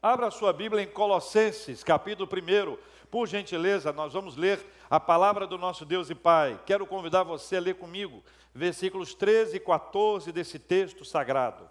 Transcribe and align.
Abra 0.00 0.30
sua 0.30 0.52
Bíblia 0.52 0.84
em 0.84 0.86
Colossenses, 0.86 1.82
capítulo 1.82 2.28
1. 2.30 2.78
Por 3.10 3.26
gentileza, 3.26 3.92
nós 3.92 4.12
vamos 4.12 4.36
ler 4.36 4.64
a 4.88 5.00
palavra 5.00 5.44
do 5.44 5.58
nosso 5.58 5.84
Deus 5.84 6.08
e 6.08 6.14
Pai. 6.14 6.60
Quero 6.64 6.86
convidar 6.86 7.24
você 7.24 7.56
a 7.56 7.60
ler 7.60 7.74
comigo 7.74 8.22
versículos 8.54 9.12
13 9.12 9.56
e 9.56 9.60
14 9.60 10.30
desse 10.30 10.56
texto 10.56 11.04
sagrado. 11.04 11.68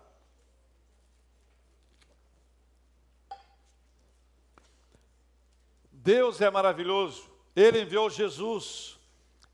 Deus 5.90 6.42
é 6.42 6.50
maravilhoso. 6.50 7.30
Ele 7.56 7.82
enviou 7.82 8.10
Jesus. 8.10 9.00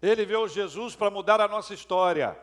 Ele 0.02 0.24
enviou 0.24 0.48
Jesus 0.48 0.96
para 0.96 1.12
mudar 1.12 1.40
a 1.40 1.48
nossa 1.48 1.76
história. 1.76 2.36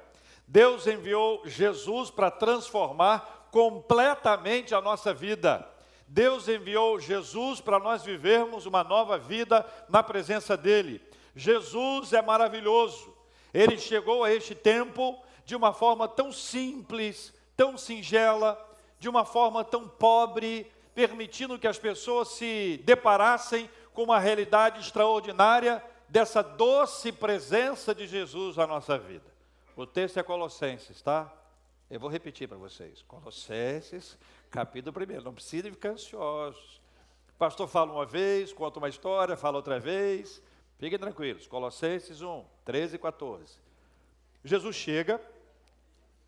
Deus 0.47 0.87
enviou 0.87 1.43
Jesus 1.45 2.09
para 2.09 2.31
transformar 2.31 3.49
completamente 3.51 4.77
a 4.77 4.81
nossa 4.81 5.13
vida. 5.13 5.69
Deus 6.13 6.49
enviou 6.49 6.99
Jesus 6.99 7.61
para 7.61 7.79
nós 7.79 8.03
vivermos 8.03 8.67
uma 8.67 8.83
nova 8.83 9.17
vida 9.17 9.65
na 9.89 10.03
presença 10.03 10.57
dEle. 10.57 11.01
Jesus 11.37 12.13
é 12.13 12.21
maravilhoso. 12.21 13.17
Ele 13.55 13.79
chegou 13.79 14.25
a 14.25 14.33
este 14.33 14.53
tempo 14.53 15.17
de 15.45 15.55
uma 15.55 15.73
forma 15.73 16.09
tão 16.09 16.33
simples, 16.33 17.33
tão 17.57 17.79
singela, 17.79 18.59
de 18.99 19.09
uma 19.09 19.25
forma 19.25 19.63
tão 19.63 19.87
pobre, 19.89 20.69
permitindo 20.97 21.57
que 21.61 21.69
as 21.69 21.79
pessoas 21.79 22.31
se 22.31 22.83
deparassem 22.85 23.71
com 23.95 24.03
uma 24.03 24.19
realidade 24.19 24.81
extraordinária 24.81 25.81
dessa 26.09 26.43
doce 26.43 27.13
presença 27.13 27.95
de 27.95 28.09
Jesus 28.09 28.57
na 28.57 28.67
nossa 28.67 28.99
vida. 28.99 29.31
O 29.77 29.87
texto 29.87 30.19
é 30.19 30.25
Colossenses, 30.25 31.01
tá? 31.03 31.33
Eu 31.89 32.01
vou 32.01 32.11
repetir 32.11 32.49
para 32.49 32.57
vocês. 32.57 33.03
Colossenses, 33.03 34.19
capítulo 34.51 34.95
1. 34.99 35.23
Não 35.23 35.33
precisa 35.33 35.71
ficar 35.71 35.91
ansiosos. 35.91 36.81
O 37.31 37.39
pastor 37.39 37.69
fala 37.69 37.93
uma 37.93 38.05
vez, 38.05 38.53
conta 38.53 38.79
uma 38.79 38.89
história, 38.89 39.37
fala 39.37 39.57
outra 39.57 39.79
vez. 39.79 40.43
Fiquem 40.79 40.99
tranquilos. 40.99 41.47
Colossenses 41.47 42.21
1, 42.21 42.45
13 42.65 42.97
e 42.97 42.99
14. 42.99 43.55
Jesus 44.45 44.75
chega, 44.77 45.21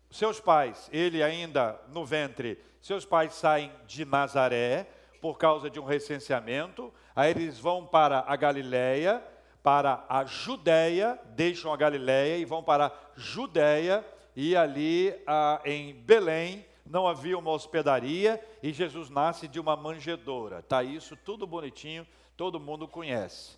seus 0.09 0.39
pais, 0.39 0.89
ele 0.93 1.23
ainda 1.23 1.79
no 1.89 2.05
ventre, 2.05 2.63
seus 2.79 3.03
pais 3.03 3.33
saem 3.33 3.71
de 3.87 4.05
Nazaré 4.05 4.87
por 5.19 5.37
causa 5.37 5.69
de 5.69 5.79
um 5.79 5.85
recenseamento, 5.85 6.93
aí 7.15 7.31
eles 7.31 7.57
vão 7.57 7.85
para 7.85 8.23
a 8.27 8.35
Galiléia, 8.35 9.23
para 9.63 10.05
a 10.07 10.25
Judéia, 10.25 11.17
deixam 11.29 11.73
a 11.73 11.77
Galiléia 11.77 12.37
e 12.37 12.45
vão 12.45 12.61
para 12.61 12.87
a 12.87 12.91
Judéia, 13.15 14.05
e 14.35 14.55
ali 14.55 15.15
ah, 15.25 15.59
em 15.65 15.93
Belém 15.93 16.65
não 16.85 17.07
havia 17.07 17.37
uma 17.37 17.51
hospedaria 17.51 18.43
e 18.61 18.71
Jesus 18.71 19.09
nasce 19.09 19.47
de 19.47 19.59
uma 19.59 19.75
manjedoura. 19.75 20.61
Tá 20.61 20.83
isso 20.83 21.15
tudo 21.15 21.47
bonitinho, 21.47 22.07
todo 22.35 22.59
mundo 22.59 22.87
conhece. 22.87 23.57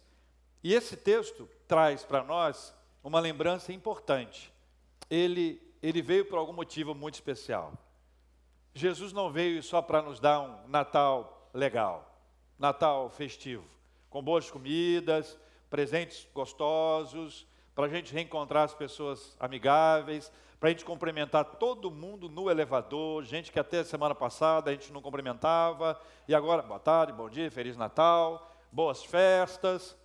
E 0.64 0.74
esse 0.74 0.96
texto 0.98 1.50
traz 1.68 2.04
para 2.04 2.24
nós 2.24 2.74
uma 3.04 3.20
lembrança 3.20 3.72
importante. 3.72 4.52
Ele 5.10 5.62
ele 5.86 6.02
veio 6.02 6.26
por 6.26 6.40
algum 6.40 6.52
motivo 6.52 6.96
muito 6.96 7.14
especial. 7.14 7.72
Jesus 8.74 9.14
não 9.14 9.32
veio 9.32 9.62
só 9.62 9.84
para 9.84 10.02
nos 10.02 10.20
dar 10.20 10.42
um 10.42 10.68
Natal 10.68 11.48
legal, 11.54 12.20
Natal 12.58 13.08
festivo, 13.12 13.64
com 14.10 14.24
boas 14.24 14.50
comidas, 14.50 15.38
presentes 15.70 16.28
gostosos, 16.34 17.46
para 17.76 17.86
a 17.86 17.90
gente 17.90 18.12
reencontrar 18.12 18.64
as 18.64 18.74
pessoas 18.74 19.38
amigáveis, 19.40 20.32
para 20.66 20.72
a 20.72 20.74
gente 20.74 20.84
cumprimentar 20.84 21.46
todo 21.46 21.92
mundo 21.92 22.28
no 22.28 22.50
elevador, 22.50 23.24
gente 23.24 23.52
que 23.52 23.60
até 23.60 23.84
semana 23.84 24.16
passada 24.16 24.72
a 24.72 24.74
gente 24.74 24.92
não 24.92 25.00
cumprimentava, 25.00 25.96
e 26.28 26.34
agora, 26.34 26.64
boa 26.64 26.80
tarde, 26.80 27.14
bom 27.14 27.30
dia, 27.30 27.52
Feliz 27.52 27.78
Natal, 27.78 28.52
boas 28.72 29.04
festas. 29.04 29.96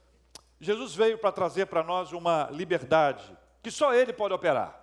Jesus 0.60 0.94
veio 0.94 1.16
para 1.16 1.32
trazer 1.32 1.65
para 1.65 1.82
nós 1.82 2.12
uma 2.12 2.50
liberdade 2.53 3.34
que 3.62 3.71
só 3.71 3.94
Ele 3.94 4.12
pode 4.12 4.34
operar. 4.34 4.78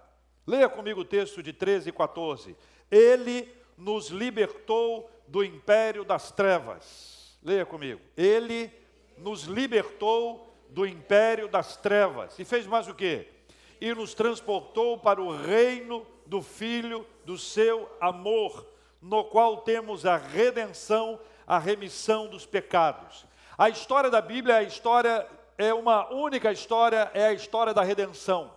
Leia 0.48 0.68
comigo 0.68 1.02
o 1.02 1.06
texto 1.06 1.44
de 1.44 1.54
13 1.54 1.90
e 1.90 1.94
14. 1.94 2.58
Ele 2.90 3.48
nos 3.78 4.08
libertou 4.08 5.08
do 5.28 5.44
império 5.44 6.04
das 6.04 6.32
trevas. 6.32 7.38
Leia 7.44 7.68
comigo. 7.68 8.02
Ele 8.18 8.74
nos 9.16 9.44
libertou 9.44 10.58
do 10.70 10.88
império 10.88 11.48
das 11.48 11.78
trevas. 11.78 12.40
E 12.40 12.44
fez 12.44 12.66
mais 12.66 12.88
o 12.88 12.96
quê? 12.96 13.37
E 13.80 13.94
nos 13.94 14.14
transportou 14.14 14.98
para 14.98 15.22
o 15.22 15.36
reino 15.36 16.06
do 16.26 16.42
Filho 16.42 17.06
do 17.26 17.38
seu 17.38 17.90
amor, 18.00 18.66
no 19.02 19.24
qual 19.26 19.58
temos 19.58 20.06
a 20.06 20.18
redenção, 20.18 21.20
a 21.46 21.58
remissão 21.58 22.28
dos 22.28 22.46
pecados. 22.46 23.26
A 23.58 23.70
história 23.70 24.10
da 24.10 24.22
Bíblia 24.22 24.56
é 24.56 24.60
a 24.60 24.64
história 24.64 25.28
é 25.58 25.74
uma 25.74 26.08
única 26.14 26.52
história, 26.52 27.10
é 27.14 27.26
a 27.26 27.34
história 27.34 27.74
da 27.74 27.82
redenção. 27.82 28.52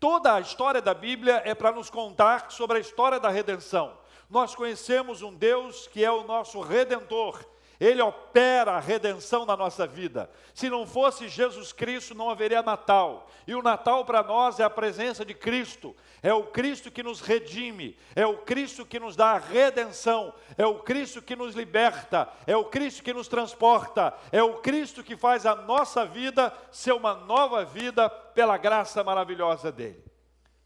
Toda 0.00 0.34
a 0.34 0.40
história 0.40 0.82
da 0.82 0.92
Bíblia 0.92 1.42
é 1.44 1.54
para 1.54 1.70
nos 1.70 1.88
contar 1.88 2.50
sobre 2.50 2.78
a 2.78 2.80
história 2.80 3.20
da 3.20 3.28
redenção. 3.28 3.96
Nós 4.28 4.54
conhecemos 4.54 5.22
um 5.22 5.32
Deus 5.32 5.86
que 5.86 6.04
é 6.04 6.10
o 6.10 6.24
nosso 6.24 6.60
redentor, 6.60 7.44
ele 7.80 8.02
opera 8.02 8.72
a 8.72 8.78
redenção 8.78 9.46
na 9.46 9.56
nossa 9.56 9.86
vida. 9.86 10.30
Se 10.52 10.68
não 10.68 10.86
fosse 10.86 11.28
Jesus 11.28 11.72
Cristo, 11.72 12.14
não 12.14 12.28
haveria 12.28 12.62
Natal. 12.62 13.26
E 13.46 13.54
o 13.54 13.62
Natal 13.62 14.04
para 14.04 14.22
nós 14.22 14.60
é 14.60 14.64
a 14.64 14.68
presença 14.68 15.24
de 15.24 15.32
Cristo. 15.32 15.96
É 16.22 16.34
o 16.34 16.44
Cristo 16.44 16.90
que 16.90 17.02
nos 17.02 17.22
redime, 17.22 17.96
é 18.14 18.26
o 18.26 18.36
Cristo 18.36 18.84
que 18.84 19.00
nos 19.00 19.16
dá 19.16 19.30
a 19.30 19.38
redenção, 19.38 20.34
é 20.58 20.66
o 20.66 20.80
Cristo 20.80 21.22
que 21.22 21.34
nos 21.34 21.54
liberta, 21.54 22.28
é 22.46 22.54
o 22.54 22.66
Cristo 22.66 23.02
que 23.02 23.14
nos 23.14 23.26
transporta, 23.26 24.12
é 24.30 24.42
o 24.42 24.58
Cristo 24.58 25.02
que 25.02 25.16
faz 25.16 25.46
a 25.46 25.54
nossa 25.54 26.04
vida 26.04 26.52
ser 26.70 26.92
uma 26.92 27.14
nova 27.14 27.64
vida 27.64 28.10
pela 28.10 28.58
graça 28.58 29.02
maravilhosa 29.02 29.72
dele. 29.72 30.04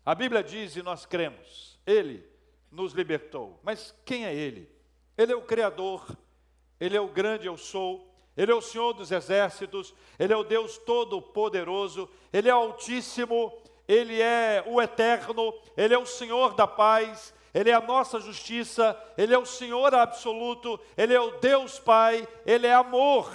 A 0.05 0.13
Bíblia 0.13 0.43
diz 0.43 0.75
e 0.75 0.83
nós 0.83 1.07
cremos, 1.07 1.79
ele 1.87 2.29
nos 2.73 2.93
libertou. 2.93 3.61
Mas 3.63 3.95
quem 4.05 4.27
é 4.27 4.35
ele? 4.35 4.69
Ele 5.17 5.33
é 5.33 5.37
o 5.37 5.43
criador 5.43 6.05
ele 6.85 6.97
é 6.97 7.01
o 7.01 7.09
grande 7.09 7.47
eu 7.47 7.57
sou, 7.57 8.15
Ele 8.37 8.51
é 8.51 8.55
o 8.55 8.61
Senhor 8.61 8.93
dos 8.93 9.13
exércitos, 9.13 9.95
Ele 10.19 10.33
é 10.33 10.37
o 10.37 10.45
Deus 10.45 10.77
todo-poderoso, 10.79 12.09
Ele 12.33 12.49
é 12.49 12.53
altíssimo, 12.53 13.53
Ele 13.87 14.21
é 14.21 14.63
o 14.67 14.83
eterno, 14.83 15.55
Ele 15.77 15.95
é 15.95 15.99
o 15.99 16.07
Senhor 16.07 16.55
da 16.55 16.67
paz, 16.67 17.33
Ele 17.53 17.71
é 17.71 17.75
a 17.75 17.81
nossa 17.81 18.19
justiça, 18.21 18.99
Ele 19.17 19.35
é 19.35 19.39
o 19.39 19.47
Senhor 19.47 19.95
absoluto, 19.95 20.79
Ele 20.97 21.15
é 21.15 21.21
o 21.21 21.39
Deus 21.39 21.79
Pai, 21.79 22.27
Ele 22.45 22.67
é 22.67 22.75
amor. 22.75 23.31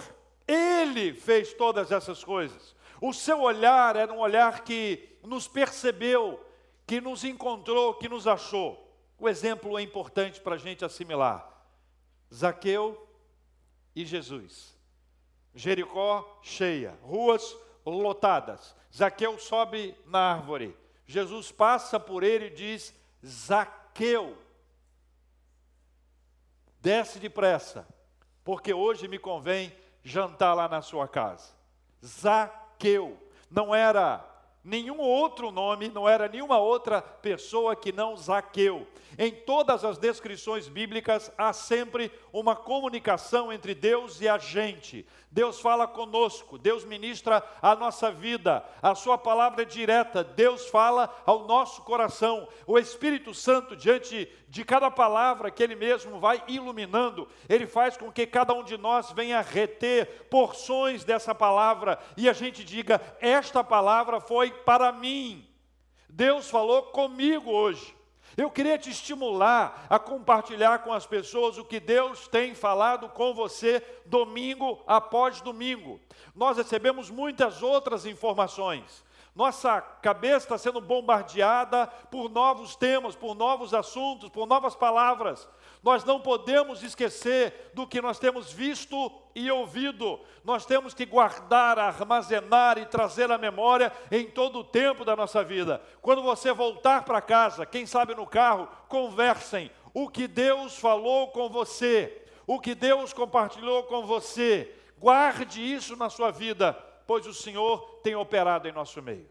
Ele 0.48 1.14
fez 1.14 1.54
todas 1.54 1.92
essas 1.92 2.24
coisas. 2.24 2.76
O 3.02 3.14
seu 3.14 3.42
olhar 3.42 3.96
era 3.96 4.12
um 4.12 4.20
olhar 4.20 4.64
que 4.64 5.18
nos 5.24 5.48
percebeu, 5.48 6.44
que 6.86 7.00
nos 7.00 7.24
encontrou, 7.24 7.94
que 7.94 8.10
nos 8.10 8.28
achou. 8.28 8.86
O 9.18 9.30
exemplo 9.30 9.78
é 9.78 9.82
importante 9.82 10.42
para 10.42 10.56
a 10.56 10.58
gente 10.58 10.84
assimilar. 10.84 11.48
Zaqueu 12.34 13.09
e 14.02 14.06
Jesus. 14.06 14.78
Jericó 15.54 16.40
cheia, 16.42 16.98
ruas 17.04 17.58
lotadas. 17.86 18.76
Zaqueu 18.96 19.38
sobe 19.38 19.94
na 20.06 20.32
árvore. 20.32 20.76
Jesus 21.06 21.52
passa 21.52 22.00
por 22.00 22.24
ele 22.24 22.46
e 22.46 22.50
diz: 22.50 22.96
Zaqueu, 23.26 24.38
desce 26.80 27.20
depressa, 27.20 27.86
porque 28.44 28.74
hoje 28.74 29.08
me 29.08 29.20
convém 29.20 29.76
jantar 30.02 30.54
lá 30.54 30.70
na 30.70 30.82
sua 30.82 31.08
casa. 31.08 31.52
Zaqueu, 32.06 33.22
não 33.50 33.76
era 33.76 34.26
nenhum 34.70 35.00
outro 35.00 35.52
nome, 35.52 35.90
não 35.90 36.08
era 36.08 36.30
nenhuma 36.30 36.60
outra 36.60 37.02
pessoa 37.02 37.76
que 37.76 37.92
não 37.92 38.16
Zaqueu. 38.16 38.88
Em 39.18 39.32
todas 39.32 39.84
as 39.84 39.98
descrições 39.98 40.68
bíblicas 40.68 41.32
há 41.38 41.52
sempre 41.52 42.12
uma 42.32 42.56
comunicação 42.56 43.52
entre 43.52 43.74
Deus 43.74 44.22
e 44.22 44.30
a 44.30 44.38
gente. 44.38 45.06
Deus 45.32 45.60
fala 45.60 45.88
conosco, 45.88 46.58
Deus 46.58 46.86
ministra 46.86 47.44
a 47.62 47.76
nossa 47.76 48.12
vida, 48.12 48.64
a 48.82 48.96
Sua 48.96 49.18
palavra 49.18 49.64
é 49.64 49.66
direta, 49.66 50.24
Deus 50.24 50.68
fala 50.68 51.14
ao 51.26 51.48
nosso 51.48 51.82
coração. 51.82 52.48
O 52.66 52.78
Espírito 52.78 53.34
Santo, 53.34 53.76
diante 53.76 54.32
de 54.50 54.66
cada 54.66 54.90
palavra 54.90 55.52
que 55.52 55.62
Ele 55.62 55.76
mesmo 55.76 56.20
vai 56.20 56.44
iluminando, 56.48 57.28
Ele 57.48 57.68
faz 57.68 57.96
com 57.96 58.12
que 58.12 58.26
cada 58.26 58.54
um 58.54 58.64
de 58.64 58.78
nós 58.78 59.12
venha 59.12 59.42
reter 59.42 60.28
porções 60.30 61.04
dessa 61.04 61.36
palavra 61.36 62.00
e 62.18 62.28
a 62.28 62.34
gente 62.34 62.64
diga: 62.64 63.00
Esta 63.22 63.64
palavra 63.64 64.20
foi 64.20 64.52
para 64.52 64.92
mim. 64.92 65.48
Deus 66.10 66.50
falou 66.50 66.84
comigo 66.84 67.52
hoje. 67.52 67.96
Eu 68.36 68.50
queria 68.50 68.78
te 68.78 68.90
estimular 68.90 69.86
a 69.90 70.00
compartilhar 70.00 70.80
com 70.80 70.94
as 70.94 71.06
pessoas 71.06 71.58
o 71.58 71.66
que 71.66 71.80
Deus 71.80 72.28
tem 72.28 72.56
falado 72.56 73.10
com 73.10 73.34
você 73.34 73.84
domingo 74.06 74.82
após 74.88 75.42
domingo. 75.42 76.00
Nós 76.34 76.58
recebemos 76.58 77.10
muitas 77.10 77.62
outras 77.62 78.06
informações. 78.06 79.04
Nossa 79.40 79.80
cabeça 79.80 80.46
está 80.46 80.58
sendo 80.58 80.82
bombardeada 80.82 81.88
por 82.12 82.30
novos 82.30 82.76
temas, 82.76 83.16
por 83.16 83.34
novos 83.34 83.74
assuntos, 83.74 84.28
por 84.28 84.46
novas 84.46 84.76
palavras. 84.76 85.48
Nós 85.82 86.04
não 86.04 86.20
podemos 86.20 86.84
esquecer 86.84 87.72
do 87.74 87.88
que 87.88 88.02
nós 88.02 88.20
temos 88.20 88.52
visto 88.52 89.10
e 89.34 89.50
ouvido. 89.50 90.20
Nós 90.44 90.66
temos 90.66 90.94
que 90.94 91.06
guardar, 91.06 91.80
armazenar 91.80 92.78
e 92.78 92.86
trazer 92.86 93.32
a 93.32 93.38
memória 93.38 93.94
em 94.12 94.26
todo 94.26 94.60
o 94.60 94.64
tempo 94.66 95.06
da 95.06 95.16
nossa 95.16 95.42
vida. 95.42 95.82
Quando 96.02 96.22
você 96.22 96.52
voltar 96.52 97.06
para 97.06 97.22
casa, 97.22 97.66
quem 97.66 97.86
sabe 97.86 98.14
no 98.14 98.28
carro, 98.28 98.68
conversem 98.90 99.72
o 99.94 100.10
que 100.10 100.28
Deus 100.28 100.78
falou 100.78 101.30
com 101.30 101.48
você, 101.48 102.26
o 102.46 102.60
que 102.60 102.76
Deus 102.76 103.14
compartilhou 103.14 103.84
com 103.84 104.06
você. 104.06 104.76
Guarde 104.98 105.62
isso 105.62 105.96
na 105.96 106.10
sua 106.10 106.30
vida, 106.30 106.78
pois 107.10 107.26
o 107.26 107.34
Senhor 107.34 108.02
tem 108.04 108.16
operado 108.16 108.68
em 108.68 108.72
nosso 108.72 109.02
meio. 109.02 109.28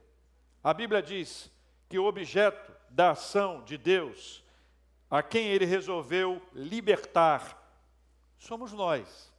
A 0.65 0.75
Bíblia 0.75 1.01
diz 1.01 1.49
que 1.89 1.97
o 1.97 2.07
objeto 2.07 2.73
da 2.91 3.13
ação 3.13 3.63
de 3.63 3.79
Deus 3.79 4.43
a 5.09 5.23
quem 5.23 5.47
ele 5.47 5.65
resolveu 5.65 6.43
libertar, 6.53 7.57
somos 8.37 8.73
nós, 8.73 9.33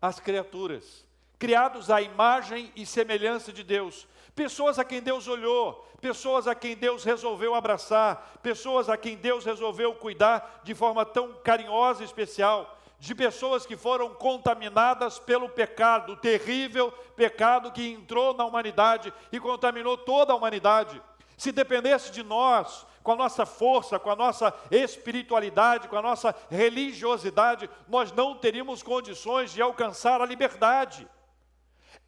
as 0.00 0.20
criaturas, 0.20 1.04
criados 1.36 1.90
à 1.90 2.00
imagem 2.00 2.72
e 2.76 2.86
semelhança 2.86 3.52
de 3.52 3.64
Deus, 3.64 4.06
pessoas 4.36 4.78
a 4.78 4.84
quem 4.84 5.02
Deus 5.02 5.26
olhou, 5.26 5.84
pessoas 6.00 6.46
a 6.46 6.54
quem 6.54 6.76
Deus 6.76 7.02
resolveu 7.02 7.56
abraçar, 7.56 8.38
pessoas 8.40 8.88
a 8.88 8.96
quem 8.96 9.16
Deus 9.16 9.44
resolveu 9.44 9.96
cuidar 9.96 10.60
de 10.62 10.76
forma 10.76 11.04
tão 11.04 11.34
carinhosa 11.42 12.02
e 12.02 12.06
especial, 12.06 12.77
de 12.98 13.14
pessoas 13.14 13.64
que 13.64 13.76
foram 13.76 14.14
contaminadas 14.14 15.18
pelo 15.18 15.48
pecado, 15.48 16.12
o 16.12 16.16
terrível 16.16 16.90
pecado 17.14 17.70
que 17.70 17.88
entrou 17.88 18.34
na 18.34 18.44
humanidade 18.44 19.12
e 19.30 19.38
contaminou 19.38 19.96
toda 19.96 20.32
a 20.32 20.36
humanidade. 20.36 21.00
Se 21.36 21.52
dependesse 21.52 22.10
de 22.10 22.24
nós, 22.24 22.84
com 23.02 23.12
a 23.12 23.16
nossa 23.16 23.46
força, 23.46 23.98
com 23.98 24.10
a 24.10 24.16
nossa 24.16 24.52
espiritualidade, 24.70 25.88
com 25.88 25.96
a 25.96 26.02
nossa 26.02 26.34
religiosidade, 26.50 27.70
nós 27.88 28.10
não 28.10 28.34
teríamos 28.34 28.82
condições 28.82 29.52
de 29.52 29.62
alcançar 29.62 30.20
a 30.20 30.26
liberdade. 30.26 31.08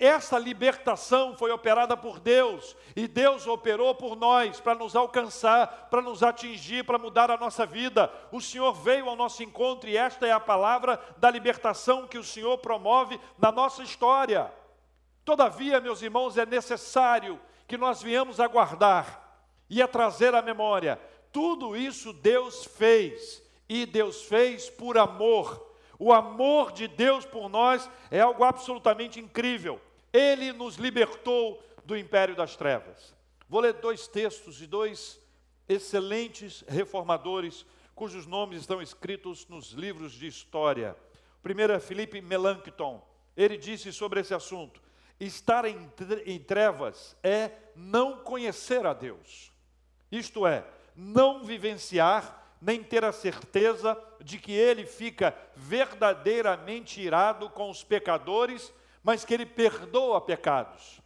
Essa 0.00 0.38
libertação 0.38 1.37
foi 1.37 1.52
operada 1.52 1.97
por 1.97 2.19
Deus 2.19 2.75
e 2.97 3.06
Deus 3.06 3.47
operou 3.47 3.94
por 3.94 4.17
nós 4.17 4.58
para 4.58 4.75
nos 4.75 4.97
alcançar, 4.97 5.88
para 5.91 6.00
nos 6.02 6.23
atingir, 6.23 6.85
para 6.85 6.99
mudar 6.99 7.31
a 7.31 7.37
nossa 7.37 7.67
vida. 7.67 8.11
O 8.32 8.41
Senhor 8.41 8.73
veio 8.73 9.08
ao 9.08 9.14
nosso 9.14 9.43
encontro 9.43 9.88
e 9.88 9.97
esta 9.97 10.26
é 10.26 10.32
a 10.32 10.41
palavra 10.41 10.99
da 11.19 11.31
libertação 11.31 12.08
que 12.08 12.19
o 12.19 12.25
Senhor 12.25 12.58
promove 12.58 13.20
na 13.38 13.52
nossa 13.52 13.82
história. 13.82 14.50
Todavia, 15.25 15.81
meus 15.81 16.00
irmãos, 16.00 16.37
é 16.38 16.47
necessário 16.47 17.38
que 17.69 17.76
nós 17.76 18.02
viemos 18.02 18.41
aguardar 18.41 19.20
ia 19.70 19.87
trazer 19.87 20.35
à 20.35 20.43
memória. 20.43 21.00
Tudo 21.32 21.76
isso 21.76 22.12
Deus 22.12 22.64
fez, 22.64 23.41
e 23.69 23.87
Deus 23.87 24.25
fez 24.25 24.69
por 24.69 24.99
amor. 24.99 25.69
O 25.97 26.12
amor 26.12 26.73
de 26.73 26.88
Deus 26.88 27.25
por 27.25 27.49
nós 27.49 27.88
é 28.11 28.20
algo 28.20 28.43
absolutamente 28.43 29.20
incrível. 29.20 29.81
Ele 30.12 30.53
nos 30.53 30.77
libertou 30.77 31.62
do 31.85 31.97
império 31.97 32.35
das 32.35 32.57
trevas. 32.57 33.15
Vou 33.49 33.61
ler 33.61 33.75
dois 33.75 34.07
textos 34.07 34.57
de 34.57 34.67
dois 34.67 35.21
excelentes 35.69 36.65
reformadores, 36.69 37.65
cujos 37.95 38.27
nomes 38.27 38.61
estão 38.61 38.83
escritos 38.83 39.47
nos 39.49 39.71
livros 39.71 40.12
de 40.12 40.27
história. 40.27 40.97
O 41.39 41.43
primeiro 41.43 41.73
é 41.73 41.81
Felipe 41.81 42.21
Melanchthon. 42.21 43.07
Ele 43.37 43.57
disse 43.57 43.93
sobre 43.93 44.21
esse 44.21 44.35
assunto: 44.35 44.81
estar 45.19 45.65
em 45.65 46.39
trevas 46.39 47.17
é 47.23 47.51
não 47.75 48.19
conhecer 48.19 48.85
a 48.87 48.93
Deus. 48.93 49.53
Isto 50.11 50.47
é, 50.47 50.67
não 50.97 51.45
vivenciar 51.45 52.41
nem 52.61 52.83
ter 52.83 53.05
a 53.05 53.12
certeza 53.12 53.99
de 54.23 54.39
que 54.39 54.53
ele 54.53 54.85
fica 54.85 55.35
verdadeiramente 55.57 57.01
irado 57.01 57.49
com 57.49 57.71
os 57.71 57.83
pecadores, 57.83 58.73
mas 59.02 59.25
que 59.25 59.35
ele 59.35 59.47
perdoa 59.47 60.20
pecados. 60.20 61.00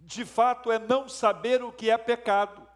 De 0.00 0.24
fato, 0.24 0.70
é 0.70 0.78
não 0.78 1.08
saber 1.08 1.62
o 1.62 1.72
que 1.72 1.90
é 1.90 1.98
pecado. 1.98 2.66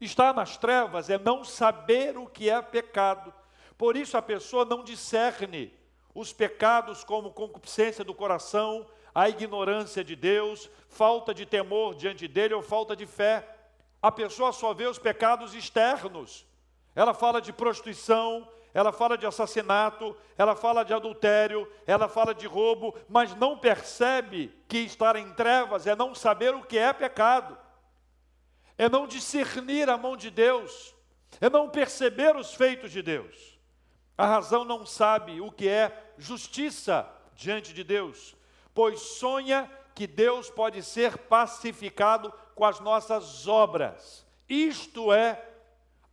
Estar 0.00 0.34
nas 0.34 0.56
trevas 0.56 1.08
é 1.08 1.18
não 1.18 1.44
saber 1.44 2.16
o 2.16 2.26
que 2.26 2.50
é 2.50 2.60
pecado. 2.60 3.32
Por 3.76 3.96
isso, 3.96 4.16
a 4.16 4.22
pessoa 4.22 4.64
não 4.64 4.84
discerne 4.84 5.72
os 6.14 6.32
pecados 6.32 7.02
como 7.02 7.32
concupiscência 7.32 8.04
do 8.04 8.14
coração, 8.14 8.86
a 9.14 9.28
ignorância 9.28 10.04
de 10.04 10.14
Deus, 10.14 10.70
falta 10.88 11.32
de 11.34 11.46
temor 11.46 11.94
diante 11.94 12.28
dele 12.28 12.54
ou 12.54 12.62
falta 12.62 12.94
de 12.94 13.06
fé 13.06 13.54
a 14.04 14.12
pessoa 14.12 14.52
só 14.52 14.74
vê 14.74 14.86
os 14.86 14.98
pecados 14.98 15.54
externos. 15.54 16.44
Ela 16.94 17.14
fala 17.14 17.40
de 17.40 17.54
prostituição, 17.54 18.46
ela 18.74 18.92
fala 18.92 19.16
de 19.16 19.24
assassinato, 19.24 20.16
ela 20.36 20.56
fala 20.56 20.84
de 20.84 20.92
adultério, 20.92 21.70
ela 21.86 22.08
fala 22.08 22.34
de 22.34 22.44
roubo, 22.44 22.92
mas 23.08 23.32
não 23.36 23.56
percebe 23.56 24.52
que 24.68 24.78
estar 24.78 25.14
em 25.14 25.32
trevas 25.32 25.86
é 25.86 25.94
não 25.94 26.12
saber 26.12 26.52
o 26.56 26.64
que 26.64 26.76
é 26.76 26.92
pecado, 26.92 27.56
é 28.76 28.88
não 28.88 29.06
discernir 29.06 29.88
a 29.88 29.96
mão 29.96 30.16
de 30.16 30.28
Deus, 30.28 30.92
é 31.40 31.48
não 31.48 31.70
perceber 31.70 32.34
os 32.34 32.52
feitos 32.52 32.90
de 32.90 33.00
Deus. 33.00 33.56
A 34.18 34.26
razão 34.26 34.64
não 34.64 34.84
sabe 34.84 35.40
o 35.40 35.52
que 35.52 35.68
é 35.68 36.12
justiça 36.18 37.08
diante 37.36 37.72
de 37.72 37.84
Deus, 37.84 38.34
pois 38.74 39.00
sonha 39.00 39.70
que 39.94 40.08
Deus 40.08 40.50
pode 40.50 40.82
ser 40.82 41.16
pacificado 41.16 42.32
com 42.56 42.64
as 42.64 42.80
nossas 42.80 43.46
obras. 43.46 44.26
Isto 44.48 45.12
é 45.12 45.40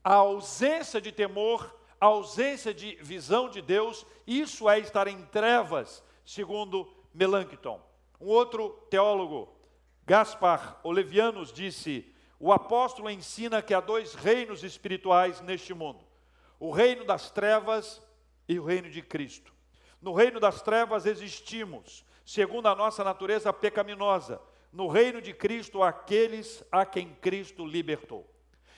a 0.03 0.15
ausência 0.15 1.01
de 1.01 1.11
temor, 1.11 1.80
a 2.01 2.07
ausência 2.07 2.73
de 2.73 2.95
visão 2.95 3.47
de 3.47 3.61
Deus, 3.61 4.07
isso 4.25 4.67
é 4.67 4.79
estar 4.79 5.07
em 5.07 5.23
trevas, 5.25 6.03
segundo 6.25 6.91
Melanchthon. 7.13 7.79
Um 8.19 8.25
outro 8.25 8.71
teólogo, 8.89 9.55
Gaspar 10.03 10.79
Olevianos, 10.83 11.53
disse: 11.53 12.11
o 12.39 12.51
apóstolo 12.51 13.07
ensina 13.07 13.61
que 13.61 13.71
há 13.71 13.79
dois 13.79 14.15
reinos 14.15 14.63
espirituais 14.63 15.41
neste 15.41 15.75
mundo: 15.75 16.03
o 16.59 16.71
reino 16.71 17.05
das 17.05 17.29
trevas 17.29 18.01
e 18.49 18.59
o 18.59 18.65
reino 18.65 18.89
de 18.89 19.03
Cristo. 19.03 19.53
No 20.01 20.13
reino 20.13 20.39
das 20.39 20.59
trevas 20.63 21.05
existimos, 21.05 22.03
segundo 22.25 22.67
a 22.67 22.73
nossa 22.73 23.03
natureza 23.03 23.53
pecaminosa, 23.53 24.41
no 24.73 24.87
reino 24.87 25.21
de 25.21 25.33
Cristo 25.33 25.83
aqueles 25.83 26.63
a 26.71 26.83
quem 26.83 27.13
Cristo 27.21 27.63
libertou. 27.63 28.27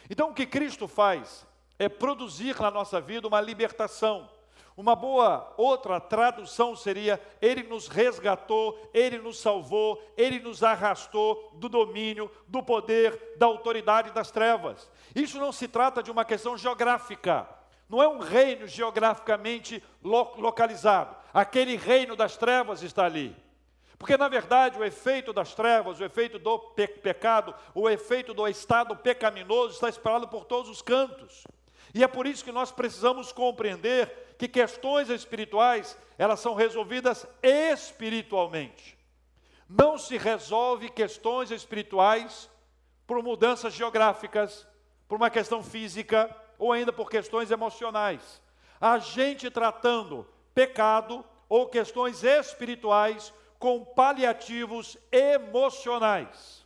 Então, 0.10 0.31
o 0.31 0.34
que 0.34 0.46
Cristo 0.46 0.90
faz 0.90 1.48
é 1.83 1.89
produzir 1.89 2.59
na 2.59 2.71
nossa 2.71 3.00
vida 3.00 3.27
uma 3.27 3.41
libertação. 3.41 4.30
Uma 4.75 4.95
boa 4.95 5.54
outra 5.56 5.99
tradução 5.99 6.75
seria: 6.75 7.21
Ele 7.42 7.63
nos 7.63 7.87
resgatou, 7.87 8.90
Ele 8.94 9.19
nos 9.19 9.40
salvou, 9.40 10.02
Ele 10.18 10.40
nos 10.40 10.63
arrastou 10.63 11.52
do 11.56 11.69
domínio, 11.69 12.30
do 12.47 12.63
poder, 12.63 13.35
da 13.37 13.45
autoridade 13.45 14.11
das 14.11 14.31
trevas. 14.31 14.90
Isso 15.16 15.37
não 15.37 15.52
se 15.52 15.68
trata 15.68 16.02
de 16.02 16.09
uma 16.09 16.25
questão 16.25 16.57
geográfica, 16.57 17.47
não 17.87 18.02
é 18.02 18.07
um 18.07 18.18
reino 18.18 18.68
geograficamente 18.68 19.83
localizado. 20.02 21.16
Aquele 21.31 21.75
reino 21.75 22.16
das 22.16 22.35
trevas 22.35 22.81
está 22.81 23.06
ali. 23.06 23.35
Porque, 23.97 24.18
na 24.18 24.28
verdade, 24.28 24.78
o 24.78 24.83
efeito 24.83 25.31
das 25.31 25.54
trevas, 25.54 25.99
o 25.99 26.04
efeito 26.04 26.40
do 26.40 26.59
pe 26.59 26.87
pecado, 26.87 27.54
o 27.73 27.87
efeito 27.87 28.33
do 28.33 28.47
estado 28.47 28.97
pecaminoso 28.97 29.75
está 29.75 29.87
espalhado 29.87 30.28
por 30.28 30.45
todos 30.45 30.69
os 30.69 30.81
cantos. 30.81 31.44
E 31.94 32.04
é 32.04 32.07
por 32.07 32.26
isso 32.26 32.44
que 32.44 32.52
nós 32.52 32.71
precisamos 32.71 33.31
compreender 33.31 34.35
que 34.38 34.47
questões 34.47 35.09
espirituais, 35.09 35.97
elas 36.18 36.40
são 36.40 36.56
resolvidas 36.56 37.28
espiritualmente. 37.42 38.97
Não 39.69 39.97
se 39.97 40.18
resolve 40.18 40.90
questões 40.90 41.52
espirituais 41.52 42.50
por 43.06 43.21
mudanças 43.21 43.73
geográficas, 43.73 44.68
por 45.07 45.18
uma 45.18 45.30
questão 45.30 45.62
física 45.62 46.35
ou 46.57 46.71
ainda 46.71 46.92
por 46.92 47.09
questões 47.09 47.52
emocionais. 47.52 48.42
A 48.81 48.97
gente 48.97 49.50
tratando 49.52 50.28
pecado 50.54 51.23
ou 51.47 51.68
questões 51.68 52.23
espirituais 52.23 53.31
com 53.59 53.85
paliativos 53.85 54.97
emocionais. 55.12 56.66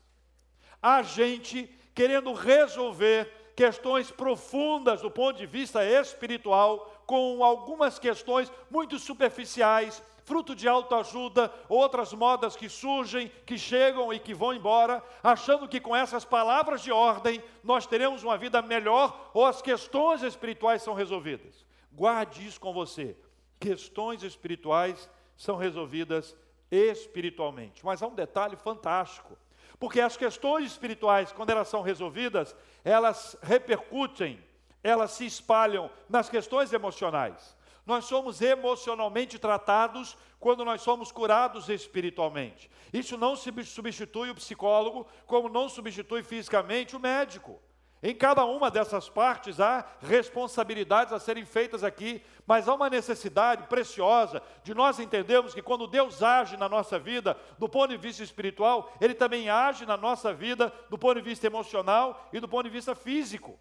A 0.82 1.02
gente 1.02 1.70
querendo 1.94 2.32
resolver 2.34 3.32
questões 3.58 4.12
profundas 4.12 5.02
do 5.02 5.10
ponto 5.10 5.36
de 5.36 5.48
vista 5.48 5.84
espiritual, 5.84 7.02
com 7.08 7.44
algumas 7.44 7.98
questões 7.98 8.52
muito 8.70 9.00
superficiais, 9.00 10.04
fruto 10.24 10.54
de 10.54 10.68
autoajuda, 10.68 11.52
outras 11.68 12.14
modas 12.14 12.56
que 12.56 12.70
surgem, 12.70 13.32
que 13.48 13.58
chegam 13.58 14.14
e 14.14 14.20
que 14.20 14.32
vão 14.32 14.54
embora, 14.54 15.04
achando 15.24 15.68
que 15.68 15.80
com 15.80 15.96
essas 15.96 16.24
palavras 16.24 16.84
de 16.84 16.92
ordem 16.92 17.44
nós 17.64 17.88
teremos 17.88 18.24
uma 18.24 18.38
vida 18.38 18.62
melhor 18.62 19.32
ou 19.34 19.44
as 19.44 19.60
questões 19.60 20.22
espirituais 20.22 20.84
são 20.84 20.94
resolvidas. 20.94 21.66
Guarde 21.92 22.46
isso 22.46 22.60
com 22.60 22.72
você. 22.72 23.18
Questões 23.60 24.22
espirituais 24.22 25.10
são 25.36 25.56
resolvidas 25.56 26.36
espiritualmente. 26.70 27.84
Mas 27.84 28.04
há 28.04 28.08
um 28.08 28.14
detalhe 28.14 28.56
fantástico. 28.56 29.36
Porque 29.80 30.02
as 30.02 30.18
questões 30.18 30.72
espirituais, 30.72 31.32
quando 31.32 31.50
elas 31.50 31.68
são 31.68 31.82
resolvidas, 31.82 32.56
elas 32.84 33.38
repercutem, 33.42 34.44
elas 34.84 35.12
se 35.12 35.26
espalham 35.26 35.90
nas 36.10 36.30
questões 36.30 36.74
emocionais. 36.74 37.56
Nós 37.86 38.06
somos 38.06 38.42
emocionalmente 38.42 39.40
tratados 39.40 40.18
quando 40.40 40.66
nós 40.66 40.82
somos 40.82 41.12
curados 41.12 41.70
espiritualmente. 41.70 42.70
Isso 42.92 43.18
não 43.18 43.36
substitui 43.36 44.30
o 44.30 44.36
psicólogo, 44.36 45.08
como 45.26 45.48
não 45.50 45.70
substitui 45.70 46.22
fisicamente 46.24 46.96
o 46.96 47.00
médico. 47.00 47.60
Em 48.02 48.14
cada 48.14 48.46
uma 48.46 48.70
dessas 48.70 49.10
partes 49.10 49.60
há 49.60 49.84
responsabilidades 50.02 51.12
a 51.12 51.20
serem 51.20 51.46
feitas 51.46 51.84
aqui, 51.84 52.22
mas 52.46 52.68
há 52.68 52.76
uma 52.76 52.90
necessidade 52.90 53.64
preciosa 53.64 54.42
de 54.64 54.74
nós 54.76 55.00
entendermos 55.00 55.54
que 55.54 55.64
quando 55.64 55.88
Deus 55.88 56.22
age 56.22 56.58
na 56.58 56.70
nossa 56.70 57.00
vida, 57.00 57.36
do 57.58 57.68
ponto 57.68 57.90
de 57.90 57.98
vista 57.98 58.24
espiritual, 58.24 58.94
Ele 59.02 59.16
também 59.16 59.50
age 59.50 59.86
na 59.86 59.98
nossa 59.98 60.32
vida 60.32 60.72
do 60.90 60.98
ponto 60.98 61.16
de 61.16 61.28
vista 61.28 61.48
emocional 61.48 62.30
e 62.32 62.40
do 62.40 62.48
ponto 62.48 62.66
de 62.66 62.70
vista 62.70 62.94
físico. 62.94 63.60